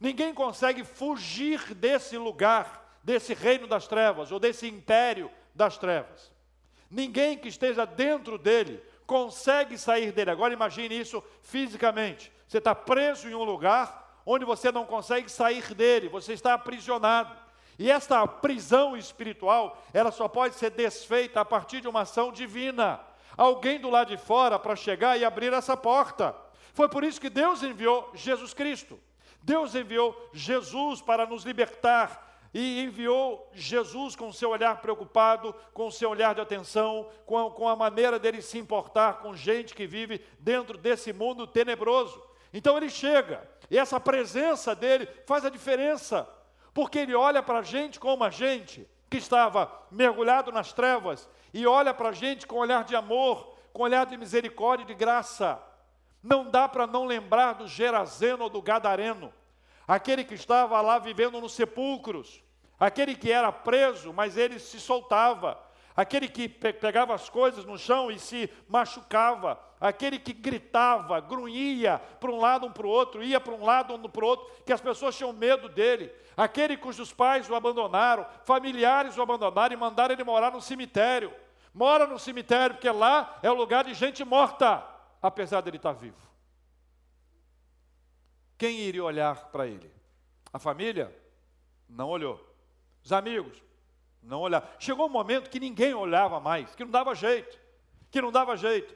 Ninguém 0.00 0.32
consegue 0.32 0.82
fugir 0.82 1.74
desse 1.74 2.16
lugar, 2.16 2.98
desse 3.02 3.34
reino 3.34 3.66
das 3.66 3.86
trevas 3.86 4.32
ou 4.32 4.40
desse 4.40 4.66
império 4.66 5.30
das 5.54 5.76
trevas. 5.76 6.32
Ninguém 6.90 7.36
que 7.36 7.48
esteja 7.48 7.84
dentro 7.84 8.38
dele 8.38 8.82
consegue 9.06 9.76
sair 9.76 10.10
dele. 10.12 10.30
Agora 10.30 10.54
imagine 10.54 10.98
isso 10.98 11.22
fisicamente. 11.42 12.32
Você 12.48 12.58
está 12.58 12.74
preso 12.74 13.28
em 13.28 13.34
um 13.34 13.44
lugar 13.44 14.20
onde 14.24 14.44
você 14.44 14.72
não 14.72 14.86
consegue 14.86 15.30
sair 15.30 15.74
dele, 15.74 16.08
você 16.08 16.32
está 16.32 16.54
aprisionado. 16.54 17.36
E 17.78 17.90
esta 17.90 18.26
prisão 18.26 18.96
espiritual, 18.96 19.80
ela 19.92 20.10
só 20.10 20.26
pode 20.26 20.54
ser 20.54 20.70
desfeita 20.70 21.40
a 21.40 21.44
partir 21.44 21.80
de 21.80 21.88
uma 21.88 22.00
ação 22.00 22.32
divina. 22.32 23.00
Alguém 23.36 23.78
do 23.78 23.88
lado 23.88 24.08
de 24.08 24.16
fora 24.16 24.58
para 24.58 24.74
chegar 24.74 25.16
e 25.16 25.24
abrir 25.24 25.52
essa 25.52 25.76
porta. 25.76 26.34
Foi 26.72 26.88
por 26.88 27.04
isso 27.04 27.20
que 27.20 27.30
Deus 27.30 27.62
enviou 27.62 28.10
Jesus 28.14 28.52
Cristo. 28.52 28.98
Deus 29.42 29.74
enviou 29.74 30.16
Jesus 30.32 31.00
para 31.00 31.26
nos 31.26 31.44
libertar 31.44 32.26
e 32.52 32.82
enviou 32.82 33.48
Jesus 33.52 34.16
com 34.16 34.32
seu 34.32 34.50
olhar 34.50 34.80
preocupado, 34.80 35.54
com 35.72 35.90
seu 35.90 36.10
olhar 36.10 36.34
de 36.34 36.40
atenção, 36.40 37.08
com 37.24 37.38
a, 37.38 37.50
com 37.50 37.68
a 37.68 37.76
maneira 37.76 38.18
dele 38.18 38.42
se 38.42 38.58
importar 38.58 39.18
com 39.18 39.36
gente 39.36 39.74
que 39.74 39.86
vive 39.86 40.24
dentro 40.40 40.76
desse 40.78 41.12
mundo 41.12 41.46
tenebroso. 41.46 42.27
Então 42.52 42.76
ele 42.76 42.88
chega, 42.88 43.46
e 43.70 43.78
essa 43.78 44.00
presença 44.00 44.74
dele 44.74 45.08
faz 45.26 45.44
a 45.44 45.50
diferença, 45.50 46.28
porque 46.72 46.98
ele 46.98 47.14
olha 47.14 47.42
para 47.42 47.58
a 47.58 47.62
gente 47.62 48.00
como 48.00 48.24
a 48.24 48.30
gente 48.30 48.88
que 49.10 49.16
estava 49.16 49.70
mergulhado 49.90 50.52
nas 50.52 50.72
trevas, 50.72 51.28
e 51.52 51.66
olha 51.66 51.94
para 51.94 52.10
a 52.10 52.12
gente 52.12 52.46
com 52.46 52.56
olhar 52.56 52.84
de 52.84 52.94
amor, 52.94 53.54
com 53.72 53.82
olhar 53.82 54.06
de 54.06 54.16
misericórdia 54.16 54.84
e 54.84 54.86
de 54.86 54.94
graça. 54.94 55.60
Não 56.22 56.50
dá 56.50 56.68
para 56.68 56.86
não 56.86 57.04
lembrar 57.04 57.54
do 57.54 57.66
Gerazeno 57.66 58.44
ou 58.44 58.50
do 58.50 58.60
Gadareno, 58.60 59.32
aquele 59.86 60.24
que 60.24 60.34
estava 60.34 60.80
lá 60.80 60.98
vivendo 60.98 61.40
nos 61.40 61.52
sepulcros, 61.52 62.42
aquele 62.78 63.14
que 63.14 63.32
era 63.32 63.50
preso, 63.50 64.12
mas 64.12 64.36
ele 64.36 64.58
se 64.58 64.78
soltava, 64.78 65.58
aquele 65.98 66.28
que 66.28 66.48
pegava 66.48 67.12
as 67.12 67.28
coisas 67.28 67.64
no 67.64 67.76
chão 67.76 68.08
e 68.08 68.20
se 68.20 68.48
machucava, 68.68 69.58
aquele 69.80 70.16
que 70.16 70.32
gritava, 70.32 71.18
grunhia 71.18 72.00
para 72.20 72.30
um 72.30 72.36
lado, 72.36 72.68
um 72.68 72.72
para 72.72 72.86
o 72.86 72.88
outro, 72.88 73.20
ia 73.20 73.40
para 73.40 73.52
um 73.52 73.64
lado, 73.64 73.92
um 73.92 74.08
para 74.08 74.24
o 74.24 74.28
outro, 74.28 74.48
que 74.64 74.72
as 74.72 74.80
pessoas 74.80 75.16
tinham 75.16 75.32
medo 75.32 75.68
dele, 75.68 76.12
aquele 76.36 76.76
cujos 76.76 77.12
pais 77.12 77.50
o 77.50 77.54
abandonaram, 77.56 78.24
familiares 78.44 79.16
o 79.16 79.22
abandonaram 79.22 79.74
e 79.74 79.76
mandaram 79.76 80.14
ele 80.14 80.22
morar 80.22 80.52
no 80.52 80.60
cemitério. 80.60 81.34
Mora 81.74 82.06
no 82.06 82.16
cemitério, 82.16 82.76
porque 82.76 82.90
lá 82.90 83.36
é 83.42 83.50
o 83.50 83.54
lugar 83.54 83.82
de 83.82 83.92
gente 83.92 84.24
morta, 84.24 84.86
apesar 85.20 85.62
dele 85.62 85.78
estar 85.78 85.94
vivo. 85.94 86.16
Quem 88.56 88.78
iria 88.78 89.02
olhar 89.02 89.46
para 89.46 89.66
ele? 89.66 89.92
A 90.52 90.60
família? 90.60 91.12
Não 91.88 92.08
olhou. 92.08 92.40
Os 93.02 93.12
amigos? 93.12 93.67
Não 94.22 94.40
olharam. 94.40 94.66
Chegou 94.78 95.06
um 95.06 95.10
momento 95.10 95.50
que 95.50 95.60
ninguém 95.60 95.94
olhava 95.94 96.40
mais, 96.40 96.74
que 96.74 96.84
não 96.84 96.90
dava 96.90 97.14
jeito, 97.14 97.58
que 98.10 98.20
não 98.20 98.32
dava 98.32 98.56
jeito. 98.56 98.94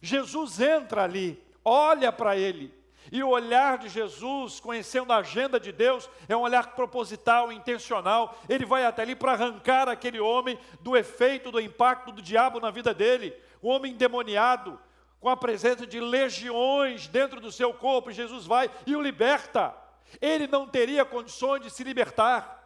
Jesus 0.00 0.60
entra 0.60 1.04
ali, 1.04 1.42
olha 1.64 2.10
para 2.10 2.36
ele, 2.36 2.72
e 3.10 3.22
o 3.22 3.28
olhar 3.28 3.78
de 3.78 3.88
Jesus, 3.88 4.60
conhecendo 4.60 5.12
a 5.12 5.18
agenda 5.18 5.58
de 5.58 5.72
Deus, 5.72 6.08
é 6.28 6.36
um 6.36 6.42
olhar 6.42 6.74
proposital, 6.74 7.50
intencional. 7.50 8.38
Ele 8.48 8.64
vai 8.64 8.84
até 8.84 9.02
ali 9.02 9.16
para 9.16 9.32
arrancar 9.32 9.88
aquele 9.88 10.20
homem 10.20 10.58
do 10.80 10.96
efeito, 10.96 11.50
do 11.50 11.60
impacto 11.60 12.12
do 12.12 12.22
diabo 12.22 12.60
na 12.60 12.70
vida 12.70 12.94
dele. 12.94 13.34
O 13.60 13.68
homem 13.68 13.92
endemoniado, 13.92 14.78
com 15.20 15.28
a 15.28 15.36
presença 15.36 15.86
de 15.86 16.00
legiões 16.00 17.08
dentro 17.08 17.40
do 17.40 17.50
seu 17.50 17.74
corpo, 17.74 18.12
Jesus 18.12 18.46
vai 18.46 18.70
e 18.86 18.94
o 18.94 19.00
liberta. 19.00 19.74
Ele 20.20 20.46
não 20.46 20.66
teria 20.66 21.04
condições 21.04 21.62
de 21.62 21.70
se 21.70 21.82
libertar. 21.82 22.61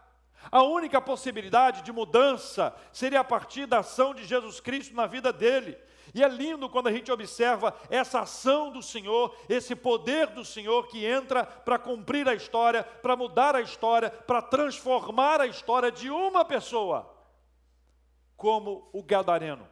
A 0.50 0.62
única 0.62 1.00
possibilidade 1.00 1.82
de 1.82 1.92
mudança 1.92 2.74
seria 2.92 3.20
a 3.20 3.24
partir 3.24 3.66
da 3.66 3.80
ação 3.80 4.14
de 4.14 4.24
Jesus 4.24 4.60
Cristo 4.60 4.94
na 4.94 5.06
vida 5.06 5.32
dele. 5.32 5.76
E 6.14 6.22
é 6.22 6.28
lindo 6.28 6.68
quando 6.68 6.86
a 6.86 6.92
gente 6.92 7.10
observa 7.10 7.74
essa 7.90 8.20
ação 8.20 8.70
do 8.70 8.82
Senhor, 8.82 9.36
esse 9.48 9.74
poder 9.74 10.28
do 10.28 10.44
Senhor 10.44 10.86
que 10.86 11.04
entra 11.04 11.44
para 11.44 11.78
cumprir 11.78 12.28
a 12.28 12.34
história, 12.34 12.84
para 12.84 13.16
mudar 13.16 13.56
a 13.56 13.60
história, 13.60 14.10
para 14.10 14.40
transformar 14.40 15.40
a 15.40 15.46
história 15.46 15.90
de 15.90 16.08
uma 16.08 16.44
pessoa, 16.44 17.12
como 18.36 18.88
o 18.92 19.02
Gadareno 19.02 19.68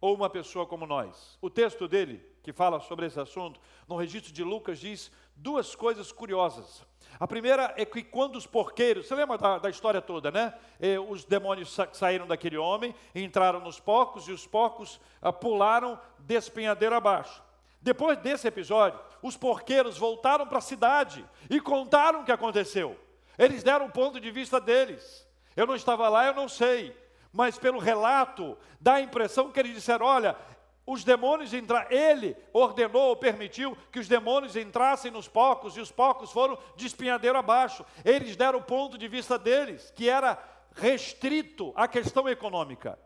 ou 0.00 0.14
uma 0.14 0.30
pessoa 0.30 0.66
como 0.66 0.86
nós. 0.86 1.38
O 1.42 1.50
texto 1.50 1.86
dele, 1.86 2.24
que 2.42 2.52
fala 2.52 2.80
sobre 2.80 3.06
esse 3.06 3.20
assunto, 3.20 3.60
no 3.86 3.96
registro 3.96 4.32
de 4.32 4.42
Lucas, 4.42 4.78
diz 4.78 5.12
duas 5.36 5.74
coisas 5.74 6.10
curiosas. 6.10 6.84
A 7.20 7.26
primeira 7.26 7.72
é 7.76 7.84
que 7.84 8.02
quando 8.02 8.36
os 8.36 8.46
porqueiros, 8.46 9.06
você 9.06 9.14
lembra 9.14 9.36
da, 9.36 9.58
da 9.58 9.70
história 9.70 10.00
toda, 10.00 10.30
né? 10.30 10.54
E, 10.80 10.98
os 10.98 11.24
demônios 11.24 11.72
sa 11.74 11.86
saíram 11.92 12.26
daquele 12.26 12.56
homem, 12.56 12.94
entraram 13.14 13.60
nos 13.60 13.78
porcos 13.78 14.26
e 14.26 14.32
os 14.32 14.46
porcos 14.46 14.98
ah, 15.20 15.30
pularam 15.30 16.00
despenhadeiro 16.20 16.94
abaixo. 16.94 17.42
Depois 17.82 18.18
desse 18.18 18.48
episódio, 18.48 18.98
os 19.22 19.36
porqueiros 19.36 19.98
voltaram 19.98 20.46
para 20.46 20.58
a 20.58 20.62
cidade 20.62 21.24
e 21.50 21.60
contaram 21.60 22.22
o 22.22 22.24
que 22.24 22.32
aconteceu. 22.32 22.98
Eles 23.38 23.62
deram 23.62 23.86
o 23.86 23.92
ponto 23.92 24.18
de 24.18 24.30
vista 24.30 24.58
deles. 24.58 25.28
Eu 25.54 25.66
não 25.66 25.74
estava 25.74 26.08
lá, 26.08 26.26
eu 26.26 26.34
não 26.34 26.48
sei 26.48 26.96
mas 27.32 27.58
pelo 27.58 27.78
relato 27.78 28.56
dá 28.80 28.94
a 28.94 29.00
impressão 29.00 29.50
que 29.50 29.60
eles 29.60 29.74
disseram: 29.74 30.06
olha, 30.06 30.36
os 30.90 31.04
demônios 31.04 31.54
entraram, 31.54 31.88
ele 31.88 32.36
ordenou 32.52 33.10
ou 33.10 33.16
permitiu 33.16 33.78
que 33.92 34.00
os 34.00 34.08
demônios 34.08 34.56
entrassem 34.56 35.08
nos 35.08 35.28
porcos 35.28 35.76
e 35.76 35.80
os 35.80 35.92
porcos 35.92 36.32
foram 36.32 36.58
de 36.74 36.84
espinhadeiro 36.84 37.38
abaixo. 37.38 37.86
Eles 38.04 38.34
deram 38.34 38.58
o 38.58 38.64
ponto 38.64 38.98
de 38.98 39.06
vista 39.06 39.38
deles, 39.38 39.92
que 39.94 40.08
era 40.08 40.36
restrito 40.74 41.72
à 41.76 41.86
questão 41.86 42.28
econômica. 42.28 42.98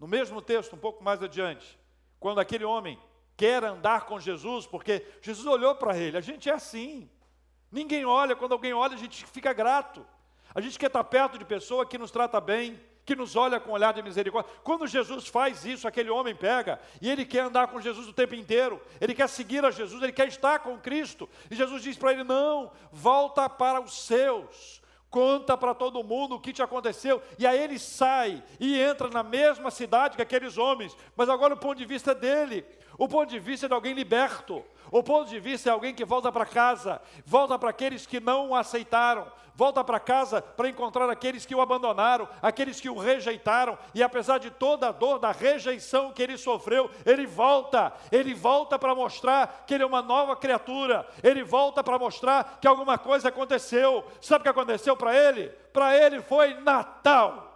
No 0.00 0.08
mesmo 0.08 0.40
texto, 0.40 0.74
um 0.74 0.78
pouco 0.78 1.04
mais 1.04 1.22
adiante, 1.22 1.78
quando 2.18 2.40
aquele 2.40 2.64
homem 2.64 2.98
quer 3.36 3.62
andar 3.62 4.06
com 4.06 4.18
Jesus, 4.18 4.66
porque 4.66 5.06
Jesus 5.20 5.46
olhou 5.46 5.74
para 5.74 5.94
ele, 5.94 6.16
a 6.16 6.22
gente 6.22 6.48
é 6.48 6.54
assim. 6.54 7.06
Ninguém 7.70 8.06
olha, 8.06 8.34
quando 8.34 8.52
alguém 8.52 8.72
olha, 8.72 8.94
a 8.94 8.98
gente 8.98 9.26
fica 9.26 9.52
grato. 9.52 10.06
A 10.54 10.60
gente 10.62 10.78
quer 10.78 10.86
estar 10.86 11.04
perto 11.04 11.36
de 11.36 11.44
pessoa 11.44 11.84
que 11.84 11.98
nos 11.98 12.10
trata 12.10 12.40
bem, 12.40 12.80
que 13.04 13.16
nos 13.16 13.34
olha 13.36 13.58
com 13.58 13.70
um 13.70 13.74
olhar 13.74 13.92
de 13.92 14.02
misericórdia. 14.02 14.50
Quando 14.62 14.86
Jesus 14.86 15.26
faz 15.26 15.64
isso, 15.64 15.88
aquele 15.88 16.10
homem 16.10 16.34
pega 16.34 16.80
e 17.00 17.10
ele 17.10 17.24
quer 17.24 17.40
andar 17.40 17.68
com 17.68 17.80
Jesus 17.80 18.08
o 18.08 18.12
tempo 18.12 18.34
inteiro, 18.34 18.80
ele 19.00 19.14
quer 19.14 19.28
seguir 19.28 19.64
a 19.64 19.70
Jesus, 19.70 20.02
ele 20.02 20.12
quer 20.12 20.28
estar 20.28 20.60
com 20.60 20.78
Cristo. 20.78 21.28
E 21.50 21.54
Jesus 21.54 21.82
diz 21.82 21.96
para 21.96 22.12
ele: 22.12 22.24
Não, 22.24 22.70
volta 22.92 23.48
para 23.48 23.80
os 23.80 24.06
seus, 24.06 24.80
conta 25.10 25.56
para 25.56 25.74
todo 25.74 26.02
mundo 26.04 26.36
o 26.36 26.40
que 26.40 26.52
te 26.52 26.62
aconteceu. 26.62 27.22
E 27.38 27.46
aí 27.46 27.60
ele 27.60 27.78
sai 27.78 28.42
e 28.60 28.80
entra 28.80 29.08
na 29.08 29.22
mesma 29.22 29.70
cidade 29.70 30.16
que 30.16 30.22
aqueles 30.22 30.56
homens, 30.56 30.96
mas 31.16 31.28
agora 31.28 31.54
o 31.54 31.58
ponto 31.58 31.78
de 31.78 31.84
vista 31.84 32.12
é 32.12 32.14
dele, 32.14 32.64
o 32.98 33.08
ponto 33.08 33.28
de 33.28 33.38
vista 33.38 33.66
é 33.66 33.68
de 33.68 33.74
alguém 33.74 33.94
liberto. 33.94 34.64
O 34.90 35.02
ponto 35.02 35.28
de 35.28 35.40
vista 35.40 35.70
é 35.70 35.72
alguém 35.72 35.94
que 35.94 36.04
volta 36.04 36.30
para 36.30 36.44
casa, 36.44 37.00
volta 37.24 37.58
para 37.58 37.70
aqueles 37.70 38.04
que 38.04 38.20
não 38.20 38.50
o 38.50 38.54
aceitaram, 38.54 39.26
volta 39.54 39.82
para 39.82 39.98
casa 39.98 40.42
para 40.42 40.68
encontrar 40.68 41.08
aqueles 41.08 41.46
que 41.46 41.54
o 41.54 41.60
abandonaram, 41.62 42.28
aqueles 42.42 42.80
que 42.80 42.90
o 42.90 42.98
rejeitaram, 42.98 43.78
e 43.94 44.02
apesar 44.02 44.38
de 44.38 44.50
toda 44.50 44.88
a 44.88 44.92
dor 44.92 45.18
da 45.18 45.32
rejeição 45.32 46.12
que 46.12 46.22
ele 46.22 46.36
sofreu, 46.36 46.90
ele 47.06 47.26
volta, 47.26 47.92
ele 48.10 48.34
volta 48.34 48.78
para 48.78 48.94
mostrar 48.94 49.64
que 49.66 49.72
ele 49.72 49.82
é 49.82 49.86
uma 49.86 50.02
nova 50.02 50.36
criatura, 50.36 51.06
ele 51.22 51.42
volta 51.42 51.82
para 51.82 51.98
mostrar 51.98 52.58
que 52.60 52.68
alguma 52.68 52.98
coisa 52.98 53.28
aconteceu. 53.28 54.04
Sabe 54.20 54.40
o 54.40 54.42
que 54.42 54.48
aconteceu 54.50 54.96
para 54.96 55.16
ele? 55.16 55.48
Para 55.72 55.96
ele 55.96 56.20
foi 56.20 56.54
Natal. 56.54 57.51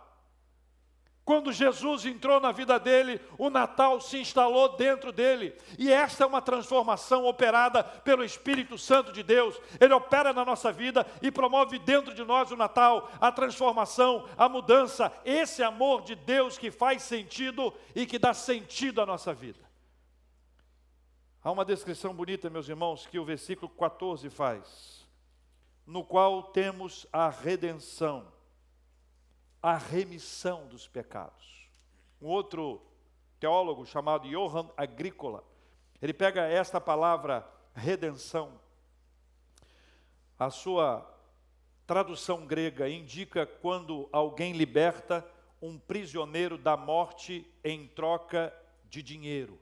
Quando 1.26 1.52
Jesus 1.52 2.06
entrou 2.06 2.38
na 2.38 2.52
vida 2.52 2.78
dele, 2.78 3.20
o 3.36 3.50
Natal 3.50 4.00
se 4.00 4.16
instalou 4.16 4.76
dentro 4.76 5.10
dele. 5.10 5.52
E 5.76 5.92
esta 5.92 6.22
é 6.22 6.26
uma 6.26 6.40
transformação 6.40 7.24
operada 7.24 7.82
pelo 7.82 8.22
Espírito 8.22 8.78
Santo 8.78 9.10
de 9.10 9.24
Deus. 9.24 9.60
Ele 9.80 9.92
opera 9.92 10.32
na 10.32 10.44
nossa 10.44 10.70
vida 10.70 11.04
e 11.20 11.32
promove 11.32 11.80
dentro 11.80 12.14
de 12.14 12.22
nós 12.22 12.52
o 12.52 12.56
Natal, 12.56 13.10
a 13.20 13.32
transformação, 13.32 14.28
a 14.38 14.48
mudança. 14.48 15.12
Esse 15.24 15.64
amor 15.64 16.02
de 16.02 16.14
Deus 16.14 16.56
que 16.56 16.70
faz 16.70 17.02
sentido 17.02 17.74
e 17.92 18.06
que 18.06 18.20
dá 18.20 18.32
sentido 18.32 19.02
à 19.02 19.04
nossa 19.04 19.34
vida. 19.34 19.58
Há 21.42 21.50
uma 21.50 21.64
descrição 21.64 22.14
bonita, 22.14 22.48
meus 22.48 22.68
irmãos, 22.68 23.04
que 23.04 23.18
o 23.18 23.24
versículo 23.24 23.68
14 23.68 24.30
faz, 24.30 25.04
no 25.84 26.04
qual 26.04 26.44
temos 26.44 27.04
a 27.12 27.28
redenção, 27.28 28.35
a 29.62 29.76
remissão 29.76 30.66
dos 30.66 30.86
pecados. 30.86 31.68
Um 32.20 32.28
outro 32.28 32.80
teólogo 33.38 33.84
chamado 33.84 34.28
Johann 34.28 34.70
Agrícola, 34.76 35.44
ele 36.00 36.12
pega 36.12 36.42
esta 36.42 36.80
palavra 36.80 37.46
redenção, 37.74 38.60
a 40.38 40.50
sua 40.50 41.06
tradução 41.86 42.46
grega 42.46 42.88
indica 42.88 43.46
quando 43.46 44.08
alguém 44.12 44.52
liberta 44.52 45.26
um 45.60 45.78
prisioneiro 45.78 46.58
da 46.58 46.76
morte 46.76 47.46
em 47.64 47.86
troca 47.88 48.52
de 48.88 49.02
dinheiro 49.02 49.58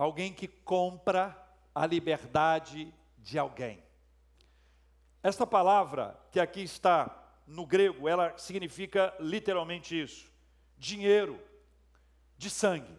alguém 0.00 0.32
que 0.32 0.48
compra 0.48 1.36
a 1.74 1.84
liberdade 1.84 2.92
de 3.18 3.38
alguém. 3.38 3.82
Esta 5.22 5.46
palavra 5.46 6.18
que 6.32 6.40
aqui 6.40 6.62
está 6.62 7.19
no 7.50 7.66
grego, 7.66 8.08
ela 8.08 8.36
significa 8.38 9.14
literalmente 9.18 10.00
isso: 10.00 10.30
dinheiro 10.78 11.38
de 12.38 12.48
sangue. 12.48 12.98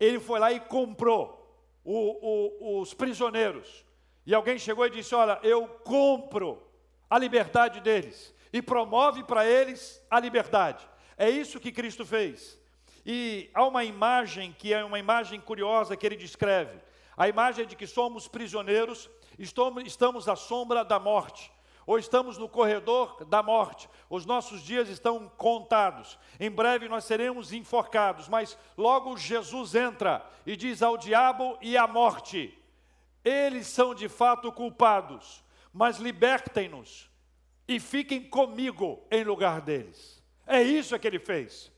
Ele 0.00 0.18
foi 0.18 0.40
lá 0.40 0.52
e 0.52 0.60
comprou 0.60 1.36
o, 1.84 2.74
o, 2.74 2.80
os 2.80 2.92
prisioneiros. 2.92 3.84
E 4.24 4.34
alguém 4.34 4.58
chegou 4.58 4.86
e 4.86 4.90
disse: 4.90 5.14
Olha, 5.14 5.38
eu 5.42 5.68
compro 5.68 6.62
a 7.08 7.18
liberdade 7.18 7.80
deles 7.80 8.34
e 8.52 8.60
promove 8.60 9.22
para 9.22 9.46
eles 9.46 10.02
a 10.10 10.18
liberdade. 10.18 10.88
É 11.16 11.30
isso 11.30 11.60
que 11.60 11.70
Cristo 11.70 12.04
fez. 12.04 12.58
E 13.04 13.50
há 13.54 13.64
uma 13.64 13.84
imagem 13.84 14.52
que 14.52 14.72
é 14.72 14.84
uma 14.84 14.98
imagem 14.98 15.40
curiosa 15.40 15.96
que 15.96 16.04
ele 16.04 16.16
descreve. 16.16 16.80
A 17.16 17.28
imagem 17.28 17.66
de 17.66 17.76
que 17.76 17.86
somos 17.86 18.26
prisioneiros, 18.26 19.08
estamos 19.38 20.28
à 20.28 20.34
sombra 20.34 20.84
da 20.84 20.98
morte, 20.98 21.52
ou 21.86 21.98
estamos 21.98 22.36
no 22.36 22.48
corredor 22.48 23.24
da 23.24 23.42
morte. 23.42 23.88
Os 24.10 24.26
nossos 24.26 24.60
dias 24.60 24.88
estão 24.88 25.30
contados. 25.36 26.18
Em 26.40 26.50
breve 26.50 26.88
nós 26.88 27.04
seremos 27.04 27.52
enforcados, 27.52 28.28
mas 28.28 28.58
logo 28.76 29.16
Jesus 29.16 29.74
entra 29.74 30.28
e 30.44 30.56
diz 30.56 30.82
ao 30.82 30.98
diabo 30.98 31.56
e 31.62 31.76
à 31.76 31.86
morte: 31.86 32.58
eles 33.24 33.66
são 33.66 33.94
de 33.94 34.08
fato 34.08 34.52
culpados, 34.52 35.42
mas 35.72 35.98
libertem-nos 35.98 37.10
e 37.66 37.80
fiquem 37.80 38.22
comigo 38.22 39.02
em 39.10 39.24
lugar 39.24 39.60
deles. 39.60 40.22
É 40.46 40.62
isso 40.62 40.98
que 40.98 41.06
ele 41.06 41.18
fez. 41.18 41.72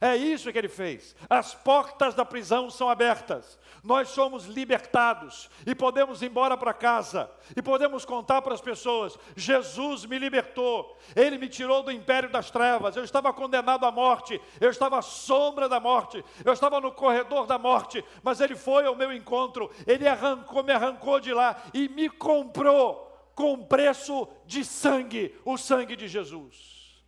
É 0.00 0.16
isso 0.16 0.52
que 0.52 0.58
ele 0.58 0.68
fez. 0.68 1.14
As 1.28 1.54
portas 1.54 2.14
da 2.14 2.24
prisão 2.24 2.68
são 2.70 2.88
abertas. 2.88 3.58
Nós 3.82 4.08
somos 4.08 4.46
libertados 4.46 5.50
e 5.66 5.74
podemos 5.74 6.22
ir 6.22 6.26
embora 6.26 6.56
para 6.56 6.72
casa 6.72 7.30
e 7.54 7.60
podemos 7.60 8.04
contar 8.04 8.40
para 8.42 8.54
as 8.54 8.60
pessoas: 8.60 9.18
Jesus 9.36 10.06
me 10.06 10.18
libertou, 10.18 10.96
ele 11.14 11.36
me 11.36 11.48
tirou 11.48 11.82
do 11.82 11.92
império 11.92 12.30
das 12.30 12.50
trevas. 12.50 12.96
Eu 12.96 13.04
estava 13.04 13.32
condenado 13.32 13.84
à 13.84 13.92
morte, 13.92 14.40
eu 14.60 14.70
estava 14.70 14.98
à 14.98 15.02
sombra 15.02 15.68
da 15.68 15.78
morte, 15.78 16.24
eu 16.44 16.52
estava 16.52 16.80
no 16.80 16.92
corredor 16.92 17.46
da 17.46 17.58
morte, 17.58 18.02
mas 18.22 18.40
ele 18.40 18.56
foi 18.56 18.86
ao 18.86 18.96
meu 18.96 19.12
encontro, 19.12 19.70
ele 19.86 20.08
arrancou, 20.08 20.64
me 20.64 20.72
arrancou 20.72 21.20
de 21.20 21.34
lá 21.34 21.62
e 21.74 21.88
me 21.88 22.08
comprou 22.08 23.04
com 23.34 23.64
preço 23.64 24.28
de 24.46 24.64
sangue, 24.64 25.34
o 25.44 25.58
sangue 25.58 25.96
de 25.96 26.08
Jesus. 26.08 27.04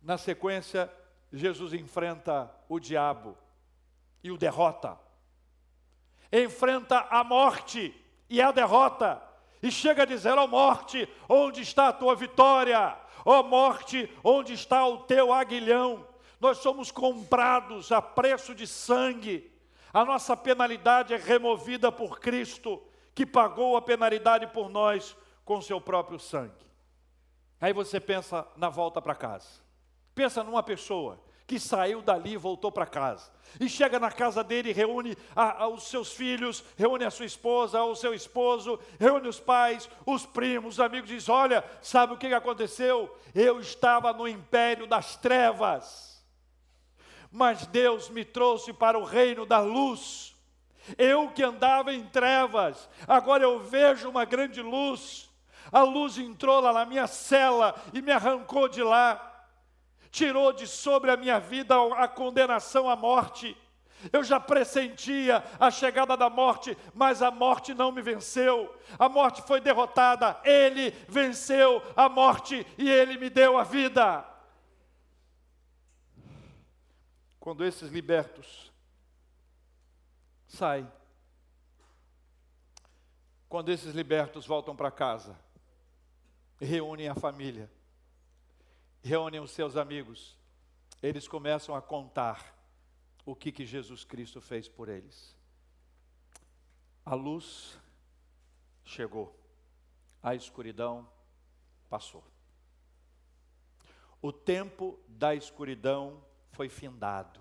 Na 0.00 0.18
sequência, 0.18 0.90
Jesus 1.32 1.72
enfrenta 1.72 2.50
o 2.68 2.78
diabo 2.78 3.36
e 4.22 4.30
o 4.30 4.36
derrota. 4.36 4.98
Enfrenta 6.30 7.06
a 7.10 7.24
morte 7.24 7.94
e 8.28 8.40
a 8.40 8.52
derrota. 8.52 9.22
E 9.62 9.70
chega 9.70 10.02
a 10.02 10.06
dizer: 10.06 10.36
Ó 10.36 10.44
oh 10.44 10.48
morte, 10.48 11.08
onde 11.28 11.62
está 11.62 11.88
a 11.88 11.92
tua 11.92 12.14
vitória? 12.14 12.96
Ó 13.24 13.40
oh 13.40 13.42
morte, 13.42 14.10
onde 14.22 14.52
está 14.52 14.86
o 14.86 14.98
teu 14.98 15.32
aguilhão? 15.32 16.06
Nós 16.40 16.58
somos 16.58 16.90
comprados 16.90 17.92
a 17.92 18.02
preço 18.02 18.54
de 18.54 18.66
sangue. 18.66 19.50
A 19.92 20.04
nossa 20.04 20.36
penalidade 20.36 21.14
é 21.14 21.16
removida 21.16 21.92
por 21.92 22.18
Cristo, 22.18 22.82
que 23.14 23.24
pagou 23.24 23.76
a 23.76 23.82
penalidade 23.82 24.46
por 24.48 24.68
nós 24.68 25.16
com 25.44 25.60
seu 25.60 25.80
próprio 25.80 26.18
sangue. 26.18 26.66
Aí 27.60 27.72
você 27.72 28.00
pensa 28.00 28.46
na 28.56 28.68
volta 28.68 29.00
para 29.00 29.14
casa. 29.14 29.61
Pensa 30.14 30.42
numa 30.42 30.62
pessoa 30.62 31.18
que 31.46 31.58
saiu 31.58 32.00
dali 32.00 32.32
e 32.32 32.36
voltou 32.36 32.72
para 32.72 32.86
casa. 32.86 33.30
E 33.60 33.68
chega 33.68 34.00
na 34.00 34.10
casa 34.10 34.42
dele 34.42 34.72
reúne 34.72 35.16
a, 35.36 35.64
a, 35.64 35.68
os 35.68 35.84
seus 35.84 36.12
filhos, 36.12 36.64
reúne 36.78 37.04
a 37.04 37.10
sua 37.10 37.26
esposa, 37.26 37.82
o 37.82 37.94
seu 37.94 38.14
esposo, 38.14 38.78
reúne 38.98 39.28
os 39.28 39.38
pais, 39.38 39.88
os 40.06 40.24
primos, 40.24 40.74
os 40.74 40.80
amigos, 40.80 41.10
diz: 41.10 41.28
Olha, 41.28 41.62
sabe 41.82 42.14
o 42.14 42.16
que 42.16 42.32
aconteceu? 42.32 43.14
Eu 43.34 43.60
estava 43.60 44.12
no 44.12 44.26
império 44.26 44.86
das 44.86 45.16
trevas, 45.16 46.24
mas 47.30 47.66
Deus 47.66 48.08
me 48.08 48.24
trouxe 48.24 48.72
para 48.72 48.98
o 48.98 49.04
reino 49.04 49.44
da 49.44 49.60
luz. 49.60 50.34
Eu 50.96 51.30
que 51.30 51.42
andava 51.42 51.92
em 51.92 52.04
trevas, 52.06 52.88
agora 53.06 53.44
eu 53.44 53.60
vejo 53.60 54.08
uma 54.08 54.24
grande 54.24 54.62
luz. 54.62 55.30
A 55.70 55.82
luz 55.82 56.18
entrou 56.18 56.60
lá 56.60 56.72
na 56.72 56.84
minha 56.84 57.06
cela 57.06 57.74
e 57.92 58.02
me 58.02 58.10
arrancou 58.10 58.68
de 58.68 58.82
lá 58.82 59.31
tirou 60.12 60.52
de 60.52 60.66
sobre 60.66 61.10
a 61.10 61.16
minha 61.16 61.40
vida 61.40 61.74
a 61.96 62.06
condenação 62.06 62.88
à 62.88 62.94
morte. 62.94 63.56
Eu 64.12 64.22
já 64.22 64.38
pressentia 64.38 65.42
a 65.58 65.70
chegada 65.70 66.16
da 66.16 66.28
morte, 66.28 66.76
mas 66.92 67.22
a 67.22 67.30
morte 67.30 67.72
não 67.72 67.90
me 67.90 68.02
venceu. 68.02 68.72
A 68.98 69.08
morte 69.08 69.40
foi 69.42 69.60
derrotada, 69.60 70.38
ele 70.44 70.90
venceu 71.08 71.82
a 71.96 72.08
morte 72.08 72.66
e 72.76 72.90
ele 72.90 73.16
me 73.16 73.30
deu 73.30 73.56
a 73.56 73.64
vida. 73.64 74.24
Quando 77.40 77.64
esses 77.64 77.90
libertos 77.90 78.70
saem, 80.46 80.90
quando 83.48 83.70
esses 83.70 83.94
libertos 83.94 84.46
voltam 84.46 84.76
para 84.76 84.90
casa, 84.90 85.38
reúnem 86.60 87.08
a 87.08 87.14
família, 87.14 87.70
reúnem 89.02 89.40
os 89.40 89.50
seus 89.50 89.76
amigos, 89.76 90.36
eles 91.02 91.26
começam 91.26 91.74
a 91.74 91.82
contar 91.82 92.56
o 93.24 93.34
que, 93.34 93.50
que 93.50 93.66
Jesus 93.66 94.04
Cristo 94.04 94.40
fez 94.40 94.68
por 94.68 94.88
eles. 94.88 95.36
A 97.04 97.14
luz 97.14 97.78
chegou, 98.84 99.36
a 100.22 100.34
escuridão 100.34 101.08
passou. 101.88 102.24
O 104.20 104.32
tempo 104.32 105.00
da 105.08 105.34
escuridão 105.34 106.24
foi 106.52 106.68
findado. 106.68 107.40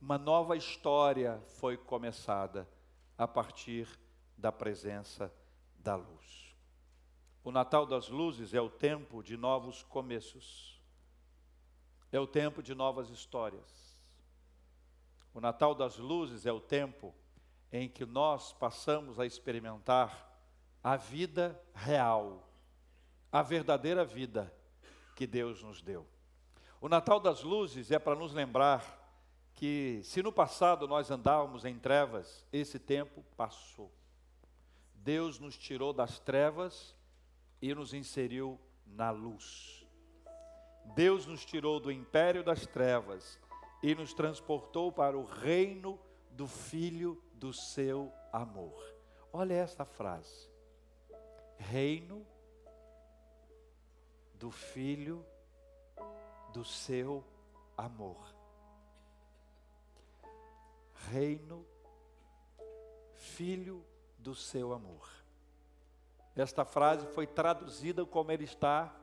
Uma 0.00 0.16
nova 0.16 0.56
história 0.56 1.42
foi 1.58 1.76
começada 1.76 2.68
a 3.18 3.26
partir 3.26 3.88
da 4.38 4.52
presença 4.52 5.34
da 5.78 5.96
luz. 5.96 6.49
O 7.42 7.50
Natal 7.50 7.86
das 7.86 8.08
Luzes 8.08 8.52
é 8.52 8.60
o 8.60 8.68
tempo 8.68 9.22
de 9.22 9.36
novos 9.36 9.82
começos, 9.82 10.78
é 12.12 12.20
o 12.20 12.26
tempo 12.26 12.62
de 12.62 12.74
novas 12.74 13.08
histórias. 13.08 13.98
O 15.32 15.40
Natal 15.40 15.74
das 15.74 15.96
Luzes 15.96 16.44
é 16.44 16.52
o 16.52 16.60
tempo 16.60 17.14
em 17.72 17.88
que 17.88 18.04
nós 18.04 18.52
passamos 18.52 19.18
a 19.18 19.24
experimentar 19.24 20.28
a 20.82 20.96
vida 20.96 21.58
real, 21.74 22.46
a 23.32 23.40
verdadeira 23.42 24.04
vida 24.04 24.52
que 25.16 25.26
Deus 25.26 25.62
nos 25.62 25.80
deu. 25.80 26.06
O 26.78 26.88
Natal 26.88 27.20
das 27.20 27.42
Luzes 27.42 27.90
é 27.90 27.98
para 27.98 28.14
nos 28.14 28.34
lembrar 28.34 28.98
que, 29.54 30.00
se 30.02 30.22
no 30.22 30.32
passado 30.32 30.86
nós 30.86 31.10
andávamos 31.10 31.64
em 31.64 31.78
trevas, 31.78 32.44
esse 32.52 32.78
tempo 32.78 33.24
passou. 33.34 33.90
Deus 34.94 35.38
nos 35.38 35.56
tirou 35.56 35.92
das 35.92 36.18
trevas 36.18 36.94
e 37.60 37.74
nos 37.74 37.92
inseriu 37.92 38.58
na 38.86 39.10
luz. 39.10 39.86
Deus 40.94 41.26
nos 41.26 41.44
tirou 41.44 41.78
do 41.78 41.92
império 41.92 42.42
das 42.42 42.66
trevas 42.66 43.38
e 43.82 43.94
nos 43.94 44.12
transportou 44.12 44.90
para 44.90 45.16
o 45.16 45.24
reino 45.24 45.98
do 46.32 46.46
Filho 46.46 47.22
do 47.34 47.52
seu 47.52 48.12
amor. 48.32 48.82
Olha 49.32 49.54
esta 49.54 49.84
frase: 49.84 50.50
Reino 51.58 52.26
do 54.34 54.50
Filho 54.50 55.24
do 56.52 56.64
seu 56.64 57.24
amor. 57.76 58.34
Reino, 61.10 61.66
Filho 63.14 63.84
do 64.18 64.34
seu 64.34 64.72
amor. 64.72 65.19
Esta 66.36 66.64
frase 66.64 67.06
foi 67.08 67.26
traduzida 67.26 68.04
como 68.06 68.30
ele 68.30 68.44
está 68.44 68.94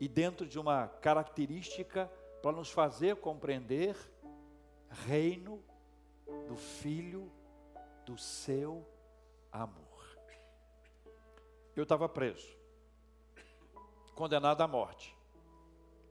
e 0.00 0.08
dentro 0.08 0.46
de 0.46 0.58
uma 0.58 0.88
característica 0.88 2.10
para 2.42 2.52
nos 2.52 2.70
fazer 2.70 3.16
compreender 3.16 3.96
reino, 4.90 5.62
do 6.48 6.56
Filho 6.56 7.30
do 8.04 8.18
seu 8.18 8.86
amor. 9.50 10.18
Eu 11.76 11.84
estava 11.84 12.08
preso, 12.08 12.48
condenado 14.14 14.60
à 14.60 14.68
morte, 14.68 15.16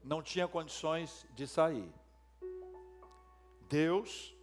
não 0.02 0.22
tinha 0.22 0.48
condições 0.48 1.26
de 1.34 1.46
sair. 1.46 1.92
Deus 3.68 4.36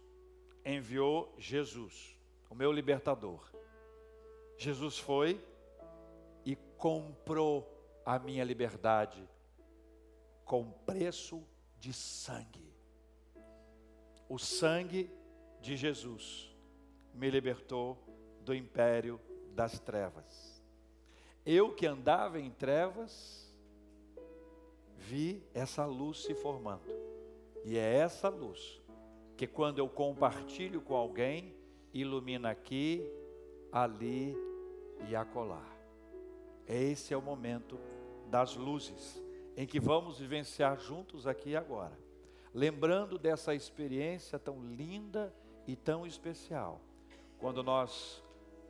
enviou 0.64 1.34
Jesus, 1.38 2.16
o 2.48 2.54
meu 2.54 2.72
libertador. 2.72 3.40
Jesus 4.56 4.98
foi 4.98 5.42
e 6.44 6.56
comprou 6.76 7.68
a 8.04 8.18
minha 8.18 8.44
liberdade 8.44 9.28
com 10.44 10.70
preço 10.70 11.42
de 11.78 11.92
sangue. 11.92 12.74
O 14.28 14.38
sangue 14.38 15.10
de 15.60 15.76
Jesus 15.76 16.54
me 17.14 17.30
libertou 17.30 17.98
do 18.40 18.54
império 18.54 19.20
das 19.54 19.78
trevas. 19.78 20.62
Eu 21.44 21.74
que 21.74 21.86
andava 21.86 22.40
em 22.40 22.50
trevas, 22.50 23.50
vi 24.96 25.42
essa 25.54 25.84
luz 25.86 26.22
se 26.24 26.34
formando. 26.34 26.88
E 27.64 27.76
é 27.76 27.94
essa 27.96 28.28
luz 28.28 28.80
que, 29.36 29.46
quando 29.46 29.78
eu 29.78 29.88
compartilho 29.88 30.80
com 30.80 30.94
alguém, 30.94 31.54
ilumina 31.92 32.50
aqui, 32.50 33.08
ali 33.72 34.36
e 35.08 35.16
acolá. 35.16 35.69
Esse 36.70 37.12
é 37.12 37.16
o 37.16 37.22
momento 37.22 37.76
das 38.28 38.54
luzes 38.54 39.20
em 39.56 39.66
que 39.66 39.80
vamos 39.80 40.20
vivenciar 40.20 40.78
juntos 40.78 41.26
aqui 41.26 41.50
e 41.50 41.56
agora. 41.56 41.98
Lembrando 42.54 43.18
dessa 43.18 43.54
experiência 43.54 44.38
tão 44.38 44.62
linda 44.62 45.34
e 45.66 45.74
tão 45.74 46.06
especial, 46.06 46.80
quando 47.38 47.62
nós 47.62 48.22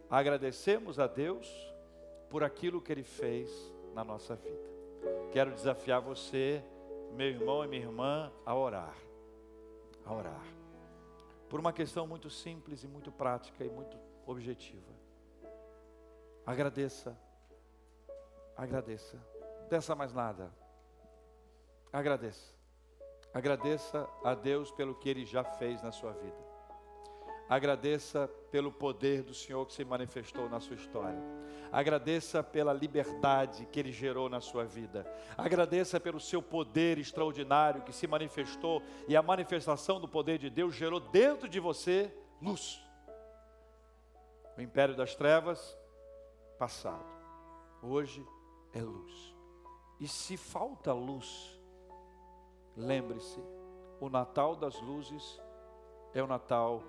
agradecemos 0.08 0.98
a 0.98 1.06
Deus 1.06 1.46
por 2.30 2.42
aquilo 2.42 2.80
que 2.80 2.90
Ele 2.90 3.04
fez 3.04 3.50
na 3.94 4.02
nossa 4.02 4.34
vida. 4.34 4.70
Quero 5.30 5.52
desafiar 5.52 6.00
você, 6.00 6.64
meu 7.12 7.28
irmão 7.28 7.62
e 7.64 7.68
minha 7.68 7.82
irmã, 7.82 8.32
a 8.46 8.54
orar. 8.54 8.96
A 10.06 10.14
orar. 10.14 10.44
Por 11.50 11.60
uma 11.60 11.72
questão 11.72 12.06
muito 12.06 12.30
simples 12.30 12.82
e 12.82 12.88
muito 12.88 13.12
prática 13.12 13.62
e 13.62 13.68
muito 13.68 13.98
objetiva. 14.26 14.92
Agradeça. 16.46 17.29
Agradeça. 18.60 19.16
Peça 19.70 19.94
mais 19.94 20.12
nada. 20.12 20.52
Agradeça. 21.90 22.52
Agradeça 23.32 24.06
a 24.22 24.34
Deus 24.34 24.70
pelo 24.70 24.94
que 24.96 25.08
Ele 25.08 25.24
já 25.24 25.42
fez 25.42 25.82
na 25.82 25.90
sua 25.90 26.12
vida. 26.12 26.36
Agradeça 27.48 28.28
pelo 28.50 28.70
poder 28.70 29.22
do 29.22 29.32
Senhor 29.32 29.64
que 29.64 29.72
se 29.72 29.82
manifestou 29.82 30.46
na 30.50 30.60
sua 30.60 30.76
história. 30.76 31.18
Agradeça 31.72 32.42
pela 32.42 32.74
liberdade 32.74 33.64
que 33.64 33.80
Ele 33.80 33.90
gerou 33.90 34.28
na 34.28 34.42
sua 34.42 34.66
vida. 34.66 35.10
Agradeça 35.38 35.98
pelo 35.98 36.20
seu 36.20 36.42
poder 36.42 36.98
extraordinário 36.98 37.80
que 37.80 37.94
se 37.94 38.06
manifestou 38.06 38.82
e 39.08 39.16
a 39.16 39.22
manifestação 39.22 39.98
do 39.98 40.06
poder 40.06 40.36
de 40.36 40.50
Deus 40.50 40.74
gerou 40.74 41.00
dentro 41.00 41.48
de 41.48 41.58
você 41.58 42.14
luz. 42.42 42.84
O 44.54 44.60
império 44.60 44.94
das 44.94 45.14
trevas, 45.14 45.78
passado. 46.58 47.08
Hoje 47.82 48.22
é 48.72 48.80
luz. 48.80 49.34
E 49.98 50.08
se 50.08 50.36
falta 50.36 50.92
luz, 50.92 51.60
lembre-se: 52.76 53.40
o 54.00 54.08
Natal 54.08 54.56
das 54.56 54.80
luzes 54.80 55.40
é 56.14 56.22
o 56.22 56.26
Natal 56.26 56.82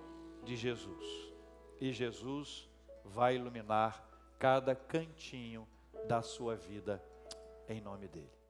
de 0.43 0.55
Jesus. 0.55 1.33
E 1.79 1.91
Jesus 1.91 2.69
vai 3.03 3.35
iluminar 3.35 4.07
cada 4.39 4.75
cantinho 4.75 5.67
da 6.07 6.21
sua 6.21 6.55
vida, 6.55 7.03
em 7.67 7.81
nome 7.81 8.07
dEle. 8.07 8.40